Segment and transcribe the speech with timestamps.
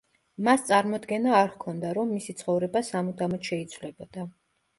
[0.45, 4.27] მას წარმოდგენა არ ჰქონდა რომ მისი ცხოვრება სამუდამოდ შეიცვლებოდა.